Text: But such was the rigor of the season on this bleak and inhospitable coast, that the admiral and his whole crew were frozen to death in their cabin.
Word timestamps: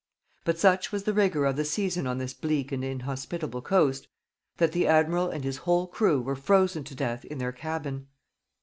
But 0.45 0.57
such 0.57 0.91
was 0.91 1.03
the 1.03 1.13
rigor 1.13 1.45
of 1.45 1.57
the 1.57 1.63
season 1.63 2.07
on 2.07 2.17
this 2.17 2.33
bleak 2.33 2.71
and 2.71 2.83
inhospitable 2.83 3.61
coast, 3.61 4.07
that 4.57 4.71
the 4.71 4.87
admiral 4.87 5.29
and 5.29 5.43
his 5.43 5.57
whole 5.57 5.85
crew 5.85 6.19
were 6.23 6.35
frozen 6.35 6.83
to 6.85 6.95
death 6.95 7.23
in 7.23 7.37
their 7.37 7.51
cabin. 7.51 8.07